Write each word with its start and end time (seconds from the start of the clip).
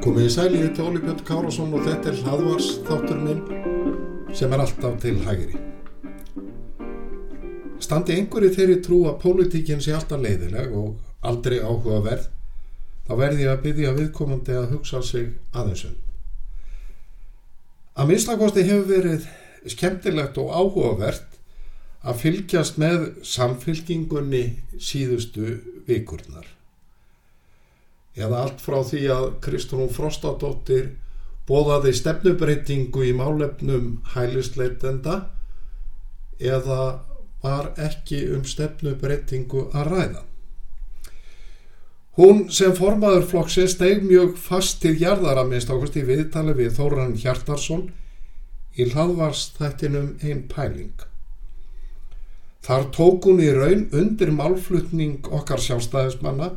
Komið 0.00 0.26
í 0.26 0.30
sæli, 0.34 0.58
ég 0.58 0.70
heiti 0.70 0.82
Óli 0.82 1.00
Björn 1.04 1.20
Kárásson 1.28 1.74
og 1.76 1.84
þetta 1.86 2.10
er 2.10 2.20
hlaðvars 2.24 2.70
þáttur 2.88 3.24
minn 3.24 3.42
sem 4.34 4.52
er 4.52 4.64
alltaf 4.66 4.96
til 5.04 5.18
hægri. 5.26 5.69
Standi 7.90 8.14
einhverju 8.14 8.52
þeirri 8.54 8.76
trú 8.86 9.00
að 9.10 9.16
pólitíkinn 9.24 9.80
sé 9.82 9.90
alltaf 9.96 10.20
leiðileg 10.22 10.74
og 10.78 10.92
aldrei 11.26 11.56
áhugaverð, 11.58 12.28
þá 13.08 13.10
verði 13.18 13.42
ég 13.42 13.50
að 13.50 13.64
byggja 13.64 13.94
viðkomandi 13.96 14.54
að 14.54 14.68
hugsa 14.76 15.00
sig 15.02 15.32
aðeinsum. 15.50 15.96
Að 17.98 18.12
minnstakosti 18.12 18.62
hefur 18.68 18.86
verið 18.92 19.26
skemmtilegt 19.74 20.38
og 20.38 20.54
áhugavert 20.54 21.34
að 22.06 22.22
fylgjast 22.22 22.78
með 22.78 23.10
samfylkingunni 23.26 24.44
síðustu 24.78 25.58
vikurnar 25.90 26.46
eða 28.14 28.44
allt 28.44 28.62
frá 28.62 28.80
því 28.86 29.04
að 29.18 29.28
Kristrún 29.42 29.90
Frostadóttir 29.90 30.92
bóðaði 31.50 31.96
stefnubreitingu 31.98 33.02
í 33.10 33.12
málefnum 33.18 33.96
hælisleitenda 34.14 35.24
eða 36.38 36.82
var 37.42 37.70
ekki 37.80 38.24
um 38.34 38.44
stefnubreitingu 38.44 39.68
að 39.72 39.92
ræða. 39.94 40.24
Hún 42.20 42.48
sem 42.52 42.72
formaður 42.76 43.28
flokksins 43.30 43.76
steg 43.76 44.02
mjög 44.04 44.34
fast 44.36 44.80
til 44.82 44.96
jarðara 45.00 45.44
minnst 45.48 45.70
í 45.96 46.02
viðtali 46.04 46.56
við 46.58 46.74
Þóran 46.76 47.14
Hjartarsson 47.16 47.86
í 48.76 48.88
hlaðvarstættinum 48.90 50.18
einn 50.20 50.42
pæling. 50.50 51.06
Þar 52.60 52.90
tók 52.92 53.24
hún 53.24 53.40
í 53.40 53.48
raun 53.56 53.86
undir 53.96 54.34
málflutning 54.36 55.30
okkar 55.32 55.62
sjálfstæðismanna 55.64 56.50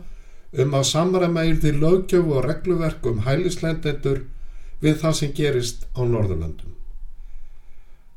um 0.64 0.76
að 0.78 0.90
samræma 0.90 1.46
yrði 1.50 1.72
lögjöf 1.80 2.28
og 2.28 2.46
regluverk 2.46 3.08
um 3.10 3.24
hælislendendur 3.26 4.26
við 4.84 5.00
það 5.02 5.20
sem 5.20 5.32
gerist 5.38 5.88
á 5.96 6.02
Norðurlandum. 6.04 6.76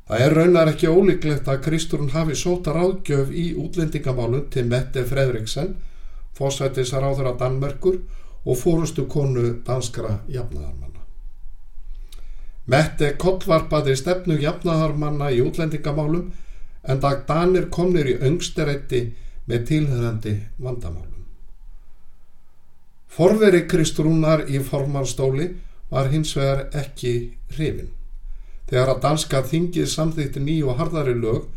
Það 0.07 0.21
er 0.23 0.33
raunar 0.37 0.69
ekki 0.71 0.87
ólíklegt 0.87 1.49
að 1.51 1.63
Kristúrun 1.65 2.13
hafi 2.13 2.35
sóta 2.39 2.71
ráðgjöf 2.71 3.31
í 3.35 3.49
útlendingamálun 3.59 4.45
til 4.53 4.63
Mette 4.71 5.03
Fredriksen, 5.03 5.73
fósættisar 6.37 7.03
áður 7.03 7.33
að 7.33 7.41
Danmerkur 7.41 7.97
og 8.47 8.55
fórustu 8.55 9.03
konu 9.11 9.57
danskra 9.67 10.21
jafnaðarmanna. 10.31 11.03
Mette 12.71 13.11
kollvarpaði 13.19 13.97
stefnu 13.99 14.39
jafnaðarmanna 14.39 15.33
í 15.35 15.41
útlendingamálum 15.43 16.31
en 16.87 17.03
dag 17.03 17.25
Danir 17.27 17.67
komnir 17.67 18.07
í 18.07 18.15
öngsterætti 18.23 19.03
með 19.47 19.67
tilhörandi 19.73 20.37
vandamálum. 20.55 21.27
Forveri 23.11 23.65
Kristrúnar 23.67 24.45
í 24.47 24.63
formanstóli 24.63 25.51
var 25.91 26.11
hins 26.11 26.35
vegar 26.37 26.67
ekki 26.75 27.13
hrifin. 27.55 27.96
Þegar 28.67 28.93
að 28.93 29.03
danska 29.05 29.43
þingið 29.47 29.91
samþýtti 29.91 30.43
nýju 30.43 30.71
og 30.71 30.81
hardari 30.81 31.15
lög 31.15 31.47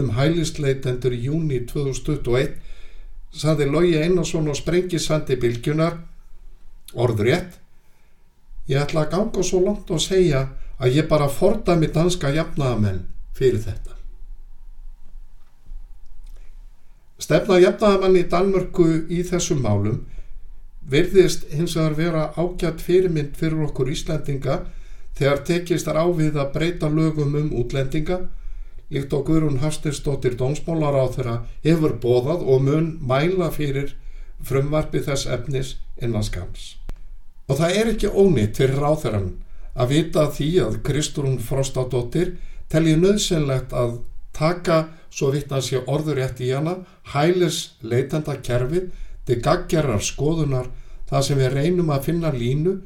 um 0.00 0.12
hælisleitendur 0.14 1.16
í 1.16 1.24
júni 1.26 1.64
2021 1.66 2.54
saði 3.34 3.66
Lógi 3.70 3.96
Einarsson 3.98 4.50
og 4.50 4.58
Sprengisandi 4.58 5.38
Bilgjunar 5.38 5.98
orðrétt 6.94 7.60
Ég 8.70 8.78
ætla 8.78 9.06
að 9.06 9.14
ganga 9.14 9.42
svo 9.46 9.62
langt 9.64 9.88
og 9.90 10.02
segja 10.02 10.44
að 10.78 11.00
ég 11.00 11.08
bara 11.10 11.26
fordami 11.32 11.88
danska 11.90 12.30
jafnaðamenn 12.34 13.00
fyrir 13.34 13.62
þetta. 13.64 13.96
Stefna 17.20 17.58
jafnaðamenn 17.60 18.18
í 18.20 18.26
Danmörku 18.30 18.86
í 19.10 19.24
þessum 19.26 19.64
málum 19.64 20.04
virðist 20.90 21.48
hins 21.52 21.74
vegar 21.76 21.96
vera 21.98 22.22
ágætt 22.38 22.84
fyrirmynd 22.84 23.34
fyrir 23.40 23.66
okkur 23.66 23.90
Íslandinga 23.92 24.60
þegar 25.18 25.42
tekist 25.48 25.88
þar 25.88 26.02
ávið 26.06 26.38
að 26.40 26.52
breyta 26.54 26.90
lögum 26.92 27.34
um 27.38 27.50
útlendinga 27.62 28.20
líkt 28.90 29.12
og 29.14 29.26
Guðrún 29.28 29.60
Hafstinsdóttir 29.62 30.34
dónsmólar 30.38 30.98
á 30.98 31.04
þeirra 31.14 31.36
hefur 31.64 31.94
bóðað 32.02 32.42
og 32.42 32.64
mun 32.66 32.88
mæla 33.06 33.50
fyrir 33.54 33.94
frumvarfi 34.42 35.02
þess 35.06 35.28
efnis 35.30 35.76
innan 36.02 36.26
skams. 36.26 36.76
Og 37.46 37.58
það 37.60 37.76
er 37.76 37.92
ekki 37.92 38.10
ónýtt 38.10 38.58
fyrir 38.58 38.82
ráþeran 38.82 39.30
að 39.74 39.92
vita 39.94 40.26
því 40.34 40.50
að 40.64 40.80
Kristrún 40.86 41.38
Frostadóttir 41.42 42.34
telji 42.70 42.96
nöðsynlegt 42.98 43.74
að 43.74 44.00
taka 44.34 44.80
svo 45.10 45.30
vitt 45.34 45.52
að 45.54 45.66
sé 45.66 45.82
orður 45.90 46.20
rétt 46.20 46.42
í 46.42 46.50
hana 46.54 46.80
hælis 47.14 47.76
leitenda 47.82 48.36
kerfið 48.42 48.90
til 49.26 49.38
gaggerar 49.42 50.02
skoðunar 50.02 50.70
það 51.10 51.26
sem 51.26 51.40
við 51.40 51.54
reynum 51.56 51.90
að 51.90 52.06
finna 52.08 52.30
línu 52.34 52.76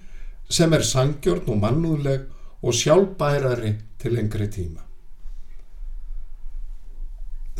sem 0.49 0.73
er 0.73 0.85
sangjörn 0.85 1.49
og 1.49 1.61
mannúðleg 1.63 2.27
og 2.65 2.75
sjálfbærari 2.75 3.75
til 4.01 4.17
lengri 4.17 4.49
tíma. 4.49 4.83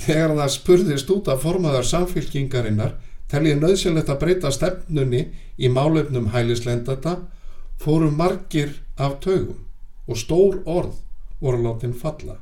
Þegar 0.05 0.35
það 0.37 0.53
spurðist 0.53 1.11
út 1.15 1.29
af 1.31 1.43
formaðar 1.45 1.87
samfélkingarinnar 1.87 2.97
telji 3.31 3.55
nöðsynlegt 3.59 4.11
að 4.11 4.21
breyta 4.21 4.51
stefnunni 4.53 5.23
í 5.57 5.71
málefnum 5.71 6.33
hælislendata 6.35 7.19
fóru 7.81 8.11
margir 8.11 8.75
af 8.97 9.21
taugum 9.25 9.63
og 10.09 10.19
stór 10.21 10.61
orð 10.67 10.99
voru 11.41 11.63
látin 11.63 11.95
falla. 11.95 12.39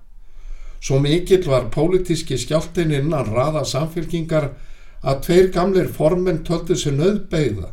Svo 0.82 0.98
mikill 0.98 1.46
var 1.46 1.70
pólitíski 1.70 2.38
skjáltin 2.38 2.90
innan 2.94 3.30
raða 3.30 3.62
samfélkingar 3.68 4.48
að 5.02 5.20
tveir 5.26 5.52
gamleir 5.54 5.90
formenn 5.92 6.42
töldu 6.46 6.74
sér 6.78 6.96
nöðbeigða 6.98 7.70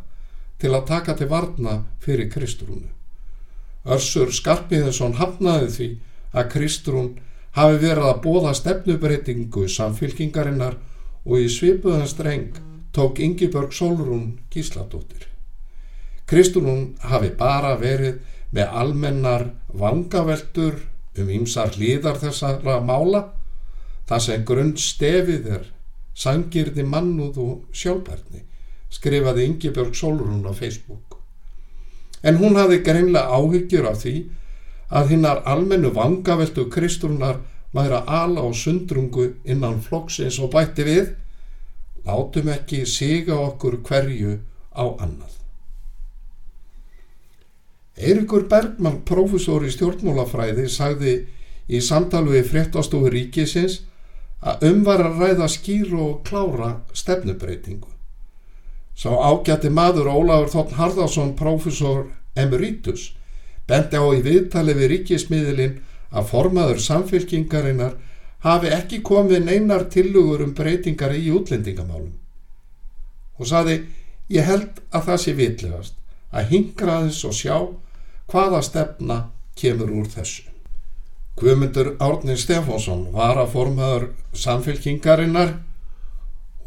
til 0.59 0.73
að 0.75 0.87
taka 0.91 1.15
til 1.15 1.29
varna 1.31 1.79
fyrir 2.03 2.29
Kristrúnu. 2.31 2.89
Örsur 3.87 4.31
Skarpiðinsson 4.35 5.15
hafnaði 5.19 5.69
því 5.75 5.89
að 6.35 6.49
Kristrún 6.53 7.09
hafi 7.55 7.79
verið 7.81 8.07
að 8.09 8.21
bóða 8.25 8.53
stefnubreitingu 8.57 9.67
samfylkingarinnar 9.71 10.75
og 11.25 11.39
í 11.39 11.47
svipuðan 11.51 12.09
streng 12.09 12.59
tók 12.93 13.21
Ingeborg 13.23 13.73
Solrún 13.73 14.39
Gísladóttir. 14.51 15.27
Kristrún 16.29 16.93
hafi 17.01 17.31
bara 17.37 17.75
verið 17.79 18.19
með 18.53 18.75
almennar 18.81 19.47
vangaveltur 19.73 20.77
um 21.19 21.29
ýmsar 21.39 21.73
hlýðar 21.77 22.19
þessara 22.21 22.79
mála 22.85 23.23
þar 24.09 24.23
sem 24.25 24.45
grunn 24.45 24.75
stefið 24.77 25.49
er 25.57 25.65
sangirði 26.17 26.85
mannúð 26.85 27.41
og 27.43 27.81
sjálfbærni 27.81 28.43
skrifaði 28.89 29.45
Ingebjörg 29.47 29.95
Solrún 29.95 30.45
á 30.49 30.53
Facebook. 30.53 31.19
En 32.23 32.37
hún 32.41 32.57
hafði 32.59 32.81
greinlega 32.83 33.31
áhyggjur 33.37 33.87
af 33.89 34.03
því 34.03 34.15
að 34.89 35.13
hinnar 35.13 35.41
almennu 35.45 35.93
vangaveltu 35.95 36.65
Kristrúnar 36.73 37.39
væri 37.73 37.99
að 37.99 38.13
ala 38.19 38.45
á 38.45 38.49
sundrungu 38.53 39.33
innan 39.45 39.81
flokksins 39.85 40.39
og 40.41 40.51
bætti 40.55 40.85
við 40.87 41.11
látum 42.07 42.49
ekki 42.49 42.85
siga 42.89 43.37
okkur 43.37 43.79
hverju 43.85 44.39
á 44.73 44.85
annað. 44.97 45.35
Eirikur 47.99 48.47
Bergman, 48.47 49.01
profesor 49.03 49.65
í 49.67 49.71
stjórnmálafræði, 49.73 50.69
sagði 50.71 51.13
í 51.67 51.81
samtalu 51.83 52.37
við 52.37 52.51
fréttastofu 52.53 53.11
ríkisins 53.11 53.81
að 54.39 54.69
umvar 54.71 55.03
að 55.03 55.19
ræða 55.19 55.49
skýr 55.51 55.91
og 55.99 56.21
klára 56.27 56.77
stefnubreitingu. 56.95 57.98
Sá 58.99 59.13
ágætti 59.15 59.69
maður 59.71 60.09
Ólafur 60.11 60.49
Þotn 60.51 60.75
Harðarsson, 60.75 61.35
profesor 61.39 62.09
emeritus, 62.35 63.13
bendi 63.67 63.95
á 63.95 64.03
í 64.11 64.19
viðtali 64.25 64.73
við 64.75 64.89
ríkismiðilinn 64.93 65.77
að 66.11 66.31
formaður 66.33 66.81
samfélkingarinnar 66.83 67.93
hafi 68.43 68.71
ekki 68.75 68.99
komið 69.05 69.45
neinar 69.45 69.85
tilugur 69.93 70.43
um 70.43 70.51
breytingar 70.57 71.15
í 71.15 71.29
útlendingamálum. 71.31 72.11
Og 73.39 73.47
saði, 73.47 73.77
ég 74.27 74.47
held 74.47 74.81
að 74.91 75.05
það 75.07 75.21
sé 75.23 75.35
vitlegast 75.37 75.95
að 76.35 76.51
hingraðis 76.53 77.21
og 77.27 77.35
sjá 77.37 77.55
hvaða 78.29 78.59
stefna 78.67 79.19
kemur 79.59 79.93
úr 80.01 80.09
þessu. 80.11 80.43
Guðmundur 81.39 81.93
Árni 82.03 82.35
Stefánsson 82.35 83.07
var 83.15 83.39
að 83.39 83.53
formaður 83.53 84.09
samfélkingarinnar 84.35 85.55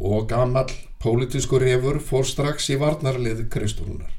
og 0.01 0.25
gammal 0.31 0.71
Pólitísku 1.03 1.59
refur 1.59 1.99
fór 1.99 2.27
strax 2.27 2.69
í 2.71 2.77
varnarlið 2.79 3.49
Kristrúnar. 3.51 4.13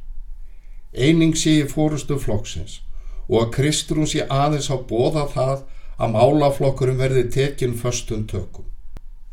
Eining 0.91 1.31
sé 1.39 1.62
í 1.62 1.68
fórustu 1.69 2.18
flokksins 2.19 2.81
og 3.30 3.38
að 3.39 3.53
Kristrún 3.56 4.09
sé 4.09 4.25
aðeins 4.27 4.68
á 4.68 4.75
bóða 4.75 5.24
það 5.31 5.62
að 5.95 6.12
málaflokkurum 6.18 7.00
verði 7.00 7.24
tekinn 7.31 7.77
föstum 7.80 8.25
tökum. 8.27 8.65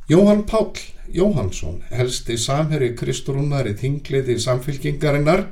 Jóhann 0.06 0.44
Páll 0.46 0.78
Jóhansson, 1.10 1.82
helsti 1.90 2.36
samherri 2.38 2.92
Kristrúnar 2.94 3.66
í 3.66 3.74
þingliði 3.78 4.38
samfylkingarinnar, 4.46 5.48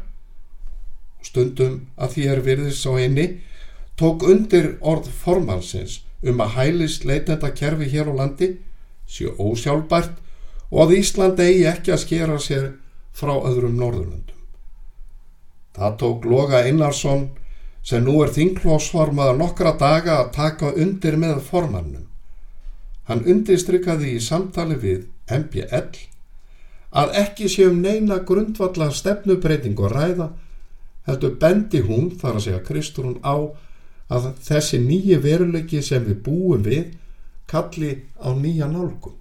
stundum 1.26 1.80
að 1.98 2.14
því 2.14 2.28
er 2.30 2.44
virðist 2.46 2.86
á 2.86 2.94
einni, 2.94 3.26
tók 3.98 4.22
undir 4.22 4.76
orð 4.86 5.10
formansins 5.10 6.04
um 6.22 6.38
að 6.46 6.54
hælist 6.60 7.04
leitenda 7.06 7.50
kerfi 7.50 7.90
hér 7.90 8.14
á 8.14 8.22
landi 8.22 8.52
sé 9.10 9.26
ósjálfbært 9.34 10.14
og 10.70 10.82
að 10.84 10.96
Ísland 10.98 11.40
eigi 11.40 11.66
ekki 11.70 11.94
að 11.94 12.02
skera 12.04 12.38
sér 12.42 12.66
frá 13.16 13.34
öðrum 13.36 13.78
Norðurlöndum. 13.78 14.36
Það 15.78 15.96
tók 16.02 16.26
Loga 16.26 16.62
Einarsson 16.66 17.28
sem 17.86 18.04
nú 18.04 18.18
er 18.24 18.32
þinglósformaður 18.34 19.38
nokkra 19.38 19.72
daga 19.78 20.18
að 20.22 20.32
taka 20.34 20.72
undir 20.74 21.16
með 21.16 21.40
formannum. 21.46 22.06
Hann 23.08 23.24
undistrykkaði 23.24 24.16
í 24.16 24.20
samtali 24.20 24.76
við 24.76 25.06
MBL 25.32 26.02
að 26.98 27.14
ekki 27.22 27.48
séum 27.52 27.80
neina 27.84 28.18
grundvallar 28.28 28.92
stefnubreiting 28.96 29.78
og 29.80 29.92
ræða 29.92 30.28
heldur 31.08 31.36
bendi 31.40 31.80
hún, 31.84 32.10
þar 32.20 32.36
að 32.36 32.44
segja 32.44 32.64
Kristur 32.64 33.08
hún 33.08 33.20
á 33.24 33.36
að 34.12 34.28
þessi 34.44 34.80
nýju 34.82 35.20
veruleiki 35.24 35.80
sem 35.84 36.04
við 36.04 36.20
búum 36.24 36.64
við 36.64 36.92
kalli 37.48 37.94
á 38.20 38.32
nýja 38.36 38.68
nálgun. 38.68 39.16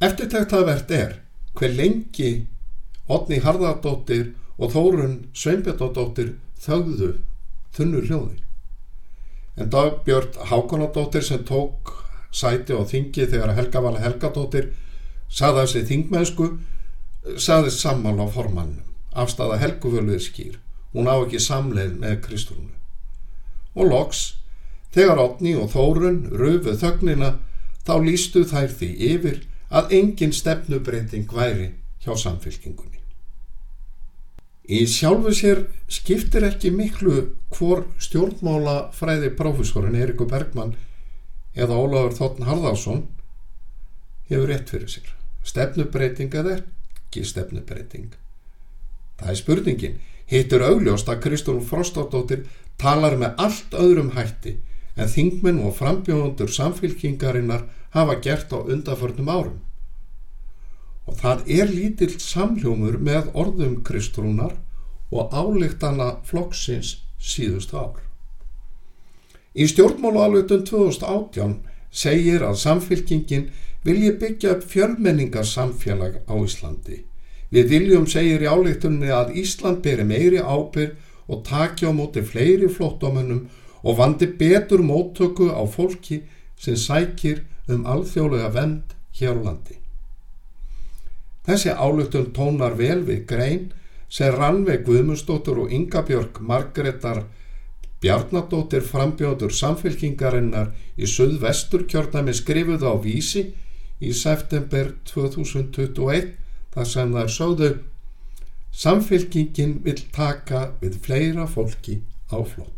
Eftirtæktavert 0.00 0.90
er 0.92 1.12
hver 1.56 1.72
lengi 1.72 2.46
Otni 3.08 3.38
Harðardóttir 3.40 4.34
og 4.60 4.74
Þórun 4.74 5.14
Sveinbjörndóttir 5.32 6.34
þögðu 6.60 7.14
þunnu 7.76 8.02
hljóði. 8.04 8.42
En 9.56 9.70
Dagbjörn 9.72 10.36
Hákonadóttir 10.50 11.24
sem 11.24 11.46
tók 11.48 11.94
sæti 12.28 12.76
á 12.76 12.84
þingi 12.84 13.24
þegar 13.24 13.54
Helga 13.56 13.80
Vala 13.80 14.04
Helgadóttir 14.04 14.68
saði 15.32 15.62
að 15.62 15.64
þessi 15.64 15.84
þingmennsku 15.88 16.50
saði 17.40 17.72
saman 17.72 18.20
á 18.20 18.28
formannum. 18.28 18.84
Afstæða 19.16 19.56
Helguvöluði 19.64 20.20
skýr. 20.20 20.60
Hún 20.92 21.08
á 21.08 21.16
ekki 21.16 21.40
samleið 21.40 21.96
með 22.02 22.20
Kristúrunu. 22.28 22.74
Og 23.76 23.88
loks, 23.88 24.36
þegar 24.92 25.24
Otni 25.24 25.56
og 25.56 25.72
Þórun 25.72 26.26
röfuð 26.36 26.82
þögnina 26.84 27.38
þá 27.88 27.94
lístu 28.04 28.44
þær 28.44 28.68
því 28.76 28.94
yfir 29.14 29.44
að 29.70 29.96
engin 29.98 30.32
stefnubreiting 30.32 31.26
væri 31.32 31.72
hjá 32.04 32.14
samfélkingunni. 32.18 33.00
Í 34.66 34.82
sjálfu 34.90 35.30
sér 35.34 35.62
skiptir 35.86 36.46
ekki 36.46 36.72
miklu 36.74 37.20
hvor 37.54 37.84
stjórnmála 38.02 38.90
fræði 38.94 39.30
prófessorin 39.38 39.94
Eirikur 39.94 40.26
Bergman 40.30 40.74
eða 41.54 41.78
Ólafur 41.78 42.16
Þóttn 42.18 42.48
Harðarsson 42.48 43.04
hefur 44.30 44.50
rétt 44.50 44.72
fyrir 44.72 44.90
sér. 44.90 45.12
Stefnubreiting 45.46 46.34
eða 46.34 46.58
ekki 46.58 47.22
stefnubreiting. 47.24 48.10
Það 49.20 49.30
er 49.32 49.40
spurningin. 49.40 50.00
Hittur 50.26 50.64
augljóst 50.66 51.08
að 51.08 51.22
Kristún 51.28 51.62
Frostadóttir 51.62 52.42
talar 52.82 53.14
með 53.20 53.38
allt 53.46 53.76
öðrum 53.78 54.10
hætti 54.16 54.56
en 54.96 55.10
þingmenn 55.12 55.62
og 55.64 55.76
frambjóðundur 55.78 56.52
samfélkingarinnar 56.52 57.66
hafa 57.96 58.16
gert 58.24 58.52
á 58.52 58.58
undaförnum 58.60 59.28
árum. 59.28 59.60
Og 61.06 61.20
það 61.20 61.44
er 61.58 61.70
lítill 61.70 62.16
samljómur 62.18 62.98
með 62.98 63.30
orðum 63.38 63.82
Kristrúnar 63.86 64.56
og 65.12 65.30
álíktana 65.30 66.16
flokksins 66.26 66.96
síðustu 67.22 67.78
ár. 67.78 68.00
Í 69.56 69.68
stjórnmálualvitun 69.70 70.66
2018 70.68 71.54
segir 71.92 72.42
að 72.44 72.58
samfélkingin 72.60 73.46
vilji 73.86 74.12
byggja 74.20 74.56
upp 74.56 74.64
fjölmenningarsamfélag 74.72 76.18
á 76.26 76.34
Íslandi. 76.36 77.04
Við 77.54 77.70
viljum 77.70 78.08
segir 78.10 78.42
í 78.42 78.50
álíktunni 78.50 79.12
að 79.14 79.36
Ísland 79.40 79.84
beri 79.84 80.04
meiri 80.04 80.42
ábyrg 80.42 80.98
og 81.30 81.44
takja 81.46 81.88
á 81.88 81.92
móti 81.94 82.22
fleiri 82.26 82.68
flottamönnum 82.68 83.46
og 83.82 83.98
vandi 83.98 84.26
betur 84.26 84.82
móttöku 84.82 85.50
á 85.52 85.62
fólki 85.68 86.22
sem 86.58 86.76
sækir 86.76 87.42
um 87.68 87.86
alþjóðlega 87.86 88.52
vend 88.54 88.94
hér 89.18 89.36
á 89.36 89.42
landi. 89.48 89.76
Þessi 91.46 91.70
álugtun 91.70 92.32
tónar 92.34 92.76
vel 92.78 93.02
við 93.06 93.26
grein 93.26 93.72
sem 94.08 94.34
Rannveig 94.34 94.84
Guðmustóttur 94.86 95.64
og 95.64 95.72
Ingabjörg 95.72 96.40
Margreðar 96.40 97.24
Bjarnadóttir 98.00 98.84
frambjóður 98.84 99.54
samfélkingarinnar 99.56 100.72
í 101.00 101.08
söðvestur 101.08 101.86
kjörnami 101.90 102.34
skrifuð 102.36 102.84
á 102.84 102.92
vísi 103.02 103.46
í 104.04 104.12
september 104.12 104.92
2021 105.08 106.34
þar 106.74 106.90
sem 106.92 107.14
þær 107.16 107.32
sögðu 107.38 107.70
Samfélkingin 108.76 109.78
vil 109.86 110.02
taka 110.12 110.66
við 110.82 110.98
fleira 111.00 111.46
fólki 111.48 112.02
á 112.28 112.36
flóta. 112.44 112.75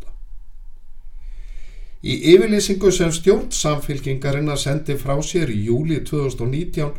Í 1.99 2.15
yfirlýsingu 2.33 2.93
sem 2.95 3.11
stjórnsamfélkingarinn 3.15 4.53
að 4.53 4.61
sendi 4.63 4.95
frá 4.99 5.17
sér 5.27 5.51
í 5.51 5.65
júli 5.67 5.99
2019 6.07 6.93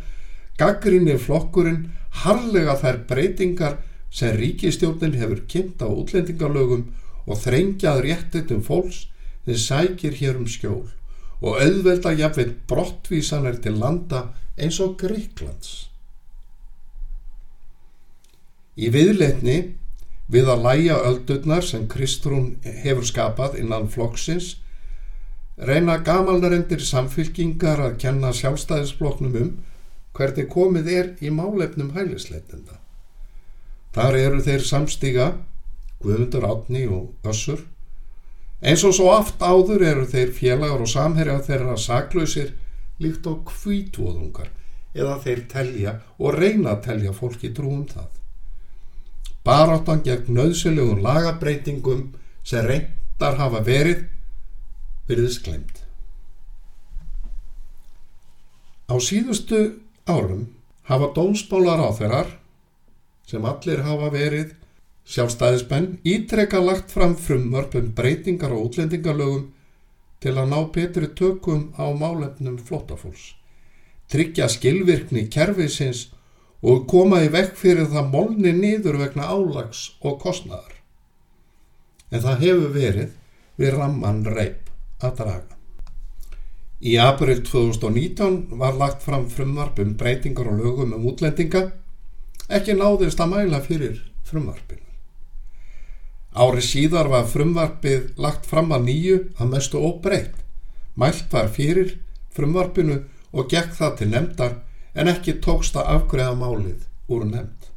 gaggrinni 0.59 1.15
flokkurinn 1.15 1.85
harlega 2.23 2.75
þær 2.81 2.99
breytingar 3.07 3.77
sem 4.11 4.35
ríkistjórnin 4.35 5.15
hefur 5.21 5.45
kynnt 5.47 5.79
á 5.79 5.87
útlendingalögum 5.87 6.89
og 7.29 7.39
þrengjað 7.39 8.03
réttitum 8.05 8.63
fólks 8.65 9.05
sem 9.45 9.59
sækir 9.65 10.17
hér 10.19 10.39
um 10.41 10.47
skjól 10.49 10.89
og 11.39 11.61
auðvelda 11.63 12.11
jafnveit 12.19 12.57
brottvísanir 12.67 13.61
til 13.63 13.77
landa 13.79 14.25
eins 14.59 14.79
og 14.83 14.97
Greiklands. 14.99 15.87
Í 18.75 18.91
viðleitni 18.91 19.57
við 20.31 20.51
að 20.51 20.65
læja 20.65 20.97
öldurnar 21.07 21.63
sem 21.65 21.87
Kristrún 21.87 22.57
hefur 22.83 23.07
skapað 23.07 23.57
innan 23.63 23.87
flokksins 23.91 24.57
reyna 25.59 25.97
gamalnarendir 26.03 26.83
samfylkingar 26.83 27.81
að 27.83 27.97
kenna 28.03 28.31
sjálfstæðisfloknum 28.35 29.35
um 29.39 29.49
hvernig 30.15 30.47
komið 30.51 30.91
er 30.93 31.09
í 31.23 31.31
málefnum 31.31 31.91
hælisleitenda. 31.95 32.79
Þar 33.95 34.17
eru 34.19 34.41
þeir 34.45 34.63
samstíga, 34.65 35.27
Guðmundur 35.99 36.45
Átni 36.47 36.85
og 36.87 37.27
Össur. 37.27 37.65
Eins 38.61 38.83
og 38.87 38.95
svo 38.95 39.09
aft 39.11 39.41
áður 39.41 39.83
eru 39.87 40.05
þeir 40.07 40.31
félagar 40.35 40.83
og 40.83 40.91
samherjar 40.91 41.43
þeirra 41.47 41.75
saklausir 41.79 42.53
líkt 42.99 43.27
á 43.27 43.33
kvítvóðungar 43.47 44.51
eða 44.95 45.17
þeir 45.23 45.43
telja 45.51 45.93
og 46.17 46.35
reyna 46.35 46.75
að 46.75 46.85
telja 46.87 47.13
fólki 47.15 47.51
trúum 47.55 47.85
það. 47.87 48.07
Baráttan 49.43 50.03
gegn 50.03 50.35
nöðsilegum 50.35 51.03
lagabreitingum 51.03 52.09
sem 52.43 52.65
reyndar 52.67 53.39
hafa 53.39 53.63
verið 53.63 54.07
virðist 55.09 55.41
glemt. 55.45 55.81
Á 58.89 58.95
síðustu 59.01 59.59
árum 60.09 60.47
hafa 60.89 61.11
dómsbólar 61.13 61.81
á 61.81 61.89
þeirrar 61.97 62.29
sem 63.29 63.45
allir 63.45 63.83
hafa 63.85 64.09
verið 64.13 64.55
sjálfstæðismenn 65.09 65.99
ítrekka 66.05 66.61
lagt 66.61 66.93
fram 66.93 67.15
frumvörpum 67.17 67.91
breytingar 67.97 68.53
og 68.53 68.69
útlendingarlögum 68.69 69.49
til 70.21 70.35
að 70.35 70.49
ná 70.53 70.59
betri 70.73 71.09
tökum 71.17 71.69
á 71.77 71.85
málefnum 71.95 72.57
flótafólks, 72.61 73.33
tryggja 74.11 74.49
skilvirkni 74.51 75.27
kervisins 75.31 76.09
og 76.61 76.85
koma 76.91 77.21
í 77.23 77.29
vekk 77.33 77.55
fyrir 77.57 77.89
það 77.93 78.09
molni 78.13 78.53
nýður 78.53 78.99
vegna 79.01 79.29
álags 79.31 79.85
og 80.01 80.19
kostnæðar. 80.21 80.73
En 82.11 82.25
það 82.25 82.41
hefur 82.45 82.73
verið 82.75 83.13
við 83.61 83.77
ramman 83.77 84.25
reip 84.25 84.68
að 84.99 85.15
draga. 85.21 85.55
Í 86.79 86.95
april 87.03 87.41
2019 87.43 88.57
var 88.59 88.77
lagt 88.79 89.03
fram 89.03 89.25
frumvarp 89.31 89.79
um 89.83 89.95
breytingar 89.99 90.47
og 90.47 90.61
lögum 90.63 90.93
um 90.95 91.07
útlendinga, 91.11 91.65
ekki 92.47 92.75
náðist 92.77 93.19
að 93.19 93.33
mæla 93.33 93.59
fyrir 93.65 93.97
frumvarpinu. 94.29 94.85
Ári 96.39 96.63
síðar 96.63 97.09
var 97.11 97.27
frumvarpið 97.27 98.13
lagt 98.21 98.45
fram 98.47 98.71
að 98.71 98.85
nýju 98.87 99.17
að 99.37 99.51
mestu 99.53 99.81
óbreytt, 99.81 100.37
mælt 100.95 101.27
var 101.33 101.49
fyrir 101.51 101.97
frumvarpinu 102.35 103.01
og 103.33 103.49
gekk 103.51 103.75
það 103.75 103.97
til 103.99 104.09
nefndar 104.13 104.55
en 104.93 105.11
ekki 105.11 105.39
tókst 105.43 105.75
að 105.75 105.89
afgreða 105.97 106.37
málið 106.37 106.85
úr 107.11 107.25
nefnd. 107.27 107.67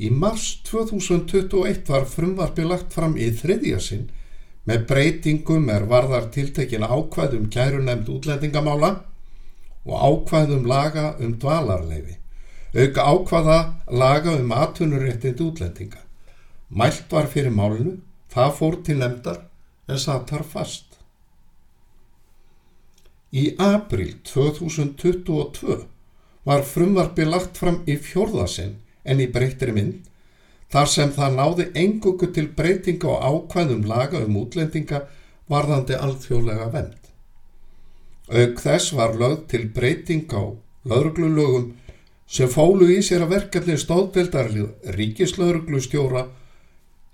Í 0.00 0.08
mars 0.08 0.54
2021 0.64 1.84
var 1.90 2.08
frumvarpið 2.08 2.70
lagt 2.70 2.94
fram 2.96 3.18
í 3.20 3.28
þriðja 3.36 3.80
sinn 3.84 4.08
með 4.70 4.84
breytingum 4.86 5.64
er 5.74 5.82
varðar 5.90 6.28
tiltekin 6.30 6.84
ákvæðum 6.86 7.48
kærunemd 7.50 8.06
útlendingamála 8.12 8.90
og 9.82 10.04
ákvæðum 10.06 10.68
laga 10.70 11.16
um 11.18 11.32
dvalarleifi, 11.42 12.14
auka 12.78 13.06
ákvæða 13.14 13.56
laga 13.90 14.36
um 14.38 14.52
atvinnuréttind 14.54 15.42
útlendinga. 15.42 15.98
Mælt 16.70 17.10
var 17.10 17.26
fyrir 17.26 17.50
málunu, 17.50 17.96
það 18.30 18.54
fór 18.58 18.76
til 18.86 19.00
nefndar 19.00 19.40
en 19.90 19.98
satt 19.98 20.30
þar 20.30 20.46
fast. 20.52 20.86
Í 23.34 23.56
april 23.58 24.14
2022 24.22 25.80
var 26.46 26.62
frumvarfi 26.62 27.26
lagt 27.26 27.58
fram 27.58 27.82
í 27.90 27.98
fjórðasinn 27.98 28.78
en 29.02 29.18
í 29.18 29.26
breytri 29.34 29.74
mynd 29.74 30.06
þar 30.70 30.90
sem 30.90 31.12
það 31.14 31.36
náði 31.36 31.66
engungu 31.82 32.30
til 32.34 32.46
breytinga 32.56 33.10
og 33.10 33.24
ákvæðum 33.30 33.86
laga 33.90 34.22
um 34.24 34.36
útlendinga 34.42 35.02
varðandi 35.50 35.98
alþjóðlega 35.98 36.68
vend. 36.74 36.98
Auk 38.30 38.60
þess 38.62 38.92
var 38.94 39.16
lögð 39.18 39.46
til 39.50 39.64
breyting 39.74 40.30
á 40.30 40.54
lauruglulögum 40.90 41.72
sem 42.30 42.50
fólu 42.50 42.86
í 42.94 43.00
sér 43.02 43.24
að 43.26 43.34
verkefni 43.34 43.74
stóðdeldarlið 43.82 44.94
ríkislauruglustjóra 44.94 46.28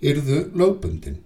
yrðu 0.05 0.43
lögbundin 0.53 1.23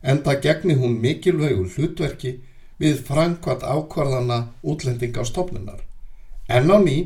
en 0.00 0.22
það 0.24 0.40
gegni 0.46 0.78
hún 0.80 0.96
mikilvægu 1.02 1.66
hlutverki 1.74 2.38
við 2.80 3.04
frangvat 3.04 3.62
ákvarðana 3.62 4.38
útlendingastofnunar. 4.64 5.84
En 6.48 6.72
á 6.72 6.76
ný 6.80 6.96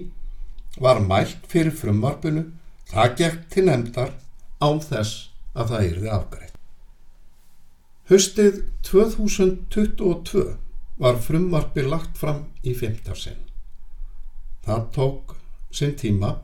var 0.78 1.02
mælt 1.02 1.42
fyrir 1.50 1.74
frumvarpinu 1.74 2.46
það 2.90 3.14
gegn 3.18 3.44
til 3.50 3.66
nefndar 3.66 4.14
án 4.60 4.80
þess 4.82 5.28
að 5.54 5.72
það 5.72 5.88
yrði 5.90 6.10
afgreitt. 6.14 6.54
Höstið 8.08 8.62
2022 8.88 10.44
var 10.98 11.18
frumvarpi 11.22 11.84
lagt 11.84 12.18
fram 12.18 12.46
í 12.64 12.74
fymtarsinn. 12.74 13.40
Það 14.64 14.86
tók 14.94 15.34
sinn 15.70 15.94
tíma. 15.98 16.38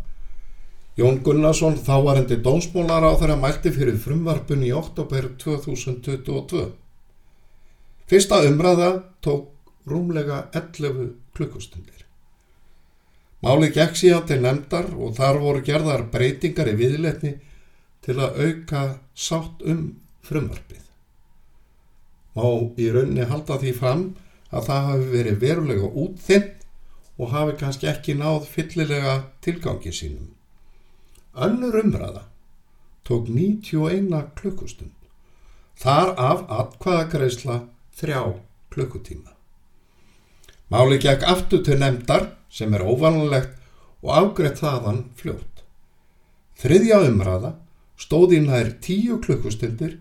Jón 0.95 1.23
Gunnarsson 1.27 1.79
þá 1.81 1.95
var 2.07 2.21
endi 2.21 2.37
dónsmólar 2.45 3.03
á 3.03 3.13
þeirra 3.19 3.39
mælti 3.41 3.73
fyrir 3.75 3.97
frumvarpun 3.99 4.63
í 4.63 4.71
oktober 4.77 5.33
2022. 5.43 6.69
Fyrsta 8.07 8.45
umræða 8.47 8.91
tók 9.25 9.73
rúmlega 9.91 10.45
11 10.53 11.17
klukkustundir. 11.35 12.05
Máli 13.43 13.73
gekk 13.75 13.99
síðan 13.99 14.29
til 14.29 14.39
nefndar 14.45 14.87
og 14.95 15.17
þar 15.19 15.41
voru 15.43 15.65
gerðar 15.65 16.07
breytingar 16.13 16.71
í 16.71 16.77
viðletni 16.79 17.35
til 18.05 18.19
að 18.21 18.41
auka 18.45 18.83
sátt 19.17 19.63
um 19.65 19.87
frumvarpið. 20.25 20.83
Má 22.35 22.47
í 22.77 22.91
rauninni 22.93 23.27
halda 23.31 23.59
því 23.63 23.73
fram 23.79 24.05
að 24.55 24.69
það 24.69 24.87
hafi 24.89 25.11
verið 25.13 25.41
verulega 25.43 25.91
útþinn 26.05 26.51
og 27.19 27.31
hafi 27.35 27.57
kannski 27.61 27.89
ekki 27.91 28.17
náð 28.19 28.49
fyllilega 28.51 29.15
tilgangi 29.45 29.93
sínum. 29.95 30.33
Önnur 31.35 31.79
umræða 31.81 32.27
tók 33.05 33.29
91 33.29 34.35
klukkustund. 34.39 34.93
Þar 35.75 36.15
af 36.19 36.45
atkvaðagreisla 36.49 37.65
þrjá 37.99 38.21
klukkutíma. 38.75 39.33
Máli 40.71 40.99
gekk 41.03 41.27
aftur 41.29 41.63
til 41.67 41.81
nefndar 41.83 42.31
sem 42.51 42.73
er 42.75 42.85
óvanlegt 42.87 43.59
og 44.03 44.15
afgreitt 44.15 44.63
þaðan 44.63 45.05
fljótt. 45.19 45.65
Þriðja 46.59 47.03
umræða 47.09 47.53
stóð 48.01 48.37
í 48.39 48.41
nær 48.45 48.75
tíu 48.83 49.21
klukkustundir 49.23 49.99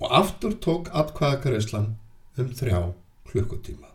og 0.00 0.06
aftur 0.10 0.56
tók 0.60 0.90
atkvaðagreislan 0.92 1.94
um 2.38 2.50
þrjá 2.58 2.80
klukkutíma. 3.30 3.90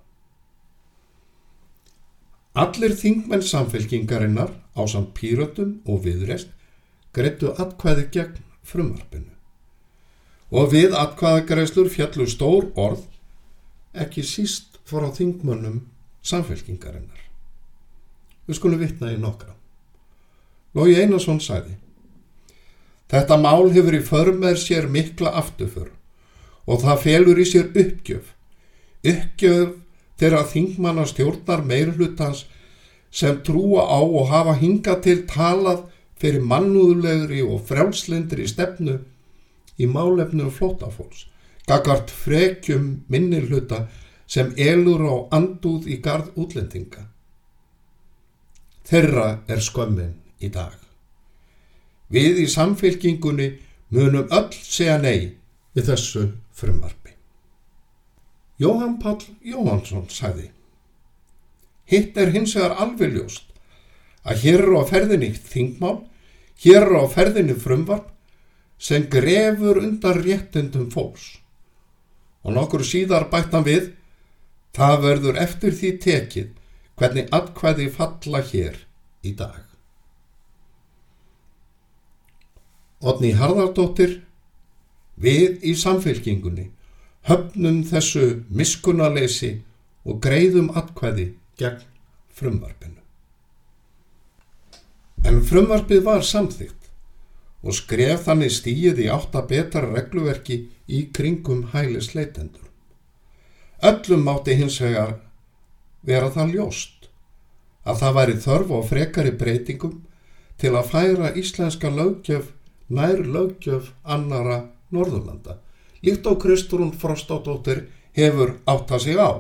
Allir 2.59 2.95
þingmenn 2.97 3.43
samfélkingarinnar 3.45 4.55
á 4.75 4.81
samt 4.89 5.13
pýrötum 5.17 5.77
og 5.85 6.01
viðrest 6.07 6.49
greittu 7.13 7.53
atkvæði 7.61 8.07
gegn 8.15 8.41
frumarpinu. 8.65 9.31
Og 10.49 10.71
við 10.73 10.95
atkvæðagreislur 10.97 11.91
fjallu 11.93 12.25
stór 12.27 12.71
orð 12.79 13.05
ekki 13.93 14.23
síst 14.25 14.79
frá 14.89 15.07
þingmönnum 15.13 15.83
samfélkingarinnar. 16.25 17.21
Við 18.49 18.57
skulum 18.57 18.81
vitna 18.81 19.13
í 19.13 19.19
nokkra. 19.21 19.53
Lógi 20.73 20.97
Einarsson 21.01 21.41
sæði 21.41 21.77
Þetta 23.09 23.37
mál 23.41 23.71
hefur 23.73 23.95
í 23.97 24.03
förmer 24.05 24.57
sér 24.59 24.87
mikla 24.91 25.33
afturför 25.41 25.89
og 26.69 26.83
það 26.83 27.03
felur 27.05 27.39
í 27.41 27.45
sér 27.49 27.71
uppgjöf. 27.73 28.33
Uppgjöf 29.01 29.77
þeirra 30.19 30.43
þingmanna 30.51 31.05
stjórnar 31.09 31.63
meirhlutans 31.65 32.43
sem 33.09 33.39
trúa 33.45 33.87
á 33.89 33.99
og 34.03 34.29
hafa 34.29 34.53
hingað 34.59 35.01
til 35.07 35.17
talað 35.29 35.87
fyrir 36.19 36.43
mannúðulegri 36.45 37.41
og 37.45 37.63
frjálslindri 37.69 38.45
stefnu 38.51 38.99
í 39.79 39.87
málefnu 39.87 40.49
flótafólks, 40.51 41.25
gagart 41.65 42.11
frekjum 42.11 43.05
minnirhluta 43.07 43.87
sem 44.29 44.51
elur 44.57 45.05
á 45.07 45.15
andúð 45.39 45.87
í 45.89 45.97
gard 46.03 46.35
útlendinga. 46.35 47.07
Þeirra 48.85 49.39
er 49.47 49.63
skömmin 49.63 50.13
í 50.43 50.51
dag. 50.53 50.88
Við 52.09 52.43
í 52.43 52.47
samfélkingunni 52.49 53.49
munum 53.93 54.29
öll 54.33 54.53
segja 54.53 54.97
nei 55.01 55.35
við 55.75 55.91
þessu 55.91 56.25
frumarfi. 56.55 57.13
Jóhann 58.59 58.97
Pál 58.99 59.19
Jóhansson 59.45 60.09
sagði 60.11 60.49
Hitt 61.89 62.17
er 62.21 62.33
hins 62.33 62.55
vegar 62.57 62.75
alveg 62.83 63.15
ljóst 63.15 63.45
að 64.29 64.43
hér 64.43 64.61
eru 64.61 64.81
á 64.81 64.83
ferðinni 64.89 65.29
þingmál, 65.33 66.03
hér 66.61 66.83
eru 66.83 67.01
á 67.01 67.05
ferðinni 67.09 67.55
frumvarp 67.57 68.11
sem 68.79 69.07
grefur 69.11 69.79
undan 69.81 70.19
réttundum 70.23 70.89
fólks. 70.93 71.39
Og 72.43 72.53
nokkur 72.55 72.85
síðar 72.85 73.27
bættan 73.31 73.65
við, 73.65 73.93
það 74.75 75.01
verður 75.07 75.41
eftir 75.41 75.75
því 75.75 75.95
tekið 76.05 76.53
hvernig 76.99 77.33
atkvæði 77.35 77.89
falla 77.95 78.43
hér 78.51 78.77
í 79.23 79.33
dag. 79.33 79.68
Otni 82.99 83.31
Harðardóttir, 83.39 84.19
við 85.19 85.63
í 85.63 85.75
samfélkingunni 85.75 86.69
höfnum 87.27 87.83
þessu 87.87 88.43
miskunalesi 88.49 89.59
og 90.07 90.19
greiðum 90.23 90.69
atkvæði 90.79 91.33
gegn 91.59 91.85
frumvarpinu. 92.35 92.99
En 95.27 95.41
frumvarpið 95.43 96.03
var 96.05 96.23
samþygt 96.23 96.89
og 97.59 97.75
skref 97.75 98.23
þannig 98.27 98.53
stíið 98.55 99.01
í 99.03 99.09
átta 99.11 99.43
betra 99.47 99.83
regluverki 99.87 100.61
í 100.87 101.01
kringum 101.15 101.65
hælis 101.73 102.13
leitendur. 102.15 102.67
Öllum 103.83 104.23
mátti 104.27 104.55
hins 104.59 104.79
vegar 104.83 105.17
vera 106.07 106.31
það 106.31 106.55
ljóst 106.55 107.09
að 107.83 107.99
það 108.01 108.15
væri 108.19 108.37
þörf 108.45 108.71
á 108.75 108.79
frekari 108.91 109.35
breytingum 109.35 109.99
til 110.59 110.73
að 110.75 110.89
færa 110.93 111.33
íslenska 111.39 111.91
lögjöf 111.91 112.47
nær 112.89 113.23
lögjöf 113.23 113.93
annara 114.03 114.63
Norðurlanda 114.93 115.59
líkt 116.05 116.27
á 116.27 116.33
Kristrún 116.39 116.91
Frostádóttir 116.95 117.87
hefur 118.17 118.57
átt 118.65 118.91
að 118.91 119.03
sig 119.05 119.19
á 119.19 119.31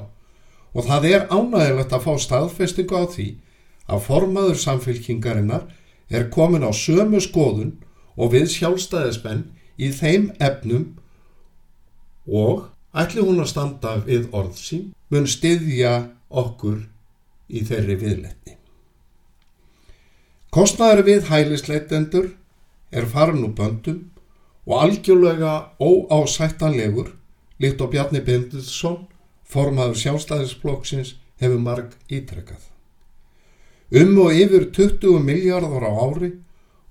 og 0.73 0.85
það 0.85 1.07
er 1.09 1.27
ánægilegt 1.33 1.93
að 1.95 2.05
fá 2.05 2.13
staðfestingu 2.21 2.95
á 2.95 3.03
því 3.09 3.27
að 3.89 4.03
formaður 4.05 4.59
samfélkingarinnar 4.63 5.65
er 6.09 6.29
komin 6.33 6.65
á 6.65 6.71
sömu 6.73 7.21
skoðun 7.23 7.77
og 8.19 8.33
við 8.35 8.49
sjálfstæðismenn 8.57 9.47
í 9.79 9.89
þeim 9.95 10.29
efnum 10.43 10.85
og 12.27 12.69
ætli 12.93 13.23
hún 13.25 13.41
að 13.41 13.51
standa 13.53 13.95
við 14.05 14.29
orð 14.35 14.57
sín 14.59 14.89
mun 15.09 15.27
styðja 15.29 15.93
okkur 16.29 16.83
í 17.49 17.63
þeirri 17.65 17.95
viðletni. 17.97 18.55
Kostnæður 20.53 21.05
við 21.05 21.29
hælisleitendur 21.29 22.29
er 22.91 23.05
farin 23.05 23.45
úr 23.45 23.53
böndum 23.55 24.09
og 24.65 24.83
algjörlega 24.83 25.53
óásættanlegur 25.79 27.13
líkt 27.59 27.81
og 27.81 27.91
Bjarni 27.91 28.21
Bindilsson, 28.23 29.07
formaður 29.43 29.97
sjálfstæðisflokksins, 29.99 31.15
hefur 31.39 31.59
marg 31.59 31.95
ítrekkað. 32.07 32.61
Um 33.91 34.17
og 34.21 34.35
yfir 34.37 34.69
20 34.75 35.23
miljardar 35.25 35.87
á 35.87 35.91
ári 35.91 36.33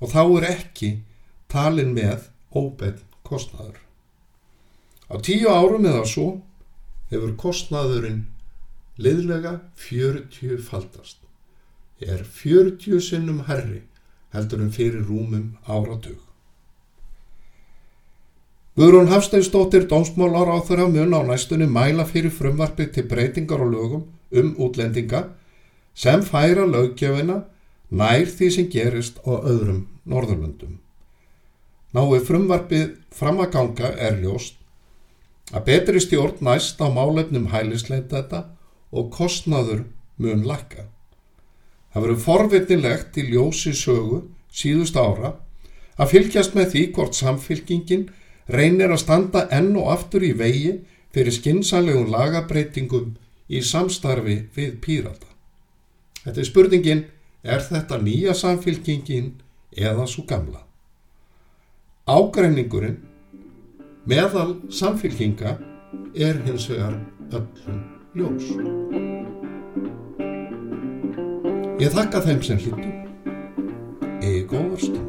og 0.00 0.10
þá 0.12 0.22
er 0.38 0.48
ekki 0.48 0.90
talin 1.48 1.94
með 1.94 2.28
óbenn 2.50 2.98
kostnaður. 3.22 3.78
Á 5.08 5.16
tíu 5.24 5.48
árum 5.48 5.86
eða 5.88 6.04
svo 6.08 6.28
hefur 7.12 7.36
kostnaðurinn 7.40 8.26
liðlega 8.98 9.60
40 9.78 10.58
faldast. 10.66 11.22
Er 12.02 12.24
40 12.24 13.00
sinnum 13.02 13.44
herri 13.48 13.84
heldur 14.35 14.62
en 14.64 14.73
fyrir 14.73 15.04
rúmum 15.08 15.54
áratug. 15.66 16.18
Guðrún 18.78 19.11
Hafsteinsdóttir 19.11 19.88
dómsmálar 19.90 20.52
á 20.54 20.58
þeirra 20.62 20.87
mun 20.87 21.16
á 21.18 21.20
næstunni 21.26 21.66
mæla 21.66 22.04
fyrir 22.06 22.30
frumvarpi 22.30 22.87
til 22.94 23.08
breytingar 23.11 23.64
og 23.64 23.73
lögum 23.75 24.04
um 24.30 24.52
útlendinga 24.54 25.25
sem 25.94 26.23
færa 26.23 26.66
löggjöfina 26.68 27.40
nær 27.90 28.28
því 28.37 28.50
sem 28.54 28.68
gerist 28.70 29.18
á 29.26 29.35
öðrum 29.35 29.87
norðurlöndum. 30.06 30.78
Nái 31.94 32.20
frumvarpið 32.28 32.94
fram 33.11 33.40
að 33.42 33.52
ganga 33.56 33.90
er 33.97 34.20
ljóst 34.23 34.54
að 35.50 35.64
betri 35.70 36.00
stjórn 36.04 36.44
næst 36.44 36.78
á 36.78 36.87
málefnum 36.92 37.49
hælisleita 37.52 38.20
þetta 38.20 38.44
og 38.92 39.11
kostnaður 39.11 39.87
mun 40.20 40.44
lakka. 40.47 40.85
Það 41.92 42.04
verður 42.04 42.25
forvitinlegt 42.25 43.18
í 43.18 43.26
ljósi 43.33 43.73
sögu 43.76 44.23
síðust 44.52 44.97
ára 44.97 45.35
að 45.99 46.12
fylgjast 46.12 46.54
með 46.57 46.73
því 46.75 46.85
hvort 46.97 47.18
samfylkingin 47.18 48.07
reynir 48.52 48.92
að 48.92 49.02
standa 49.02 49.47
enn 49.54 49.75
og 49.76 49.90
aftur 49.95 50.25
í 50.25 50.35
vegi 50.37 50.78
fyrir 51.14 51.35
skinsanlegum 51.35 52.12
lagabreitingum 52.12 53.16
í 53.49 53.62
samstarfi 53.64 54.38
við 54.54 54.78
pírata. 54.85 55.26
Þetta 56.25 56.40
er 56.40 56.49
spurningin, 56.49 57.04
er 57.42 57.64
þetta 57.64 58.00
nýja 58.02 58.37
samfylkingin 58.37 59.33
eða 59.73 60.07
svo 60.11 60.26
gamla? 60.28 60.64
Ágreiningurinn 62.09 63.00
meðal 64.09 64.59
samfylkinga 64.73 65.59
er 66.16 66.40
hins 66.47 66.71
vegar 66.73 66.99
öllum 67.33 67.85
ljós. 68.16 69.07
Ég 71.78 71.92
þakka 71.94 72.25
þeim 72.25 72.40
sem 72.42 72.58
hlýttu. 72.58 72.88
Ego 74.26 74.64
varstu. 74.73 75.07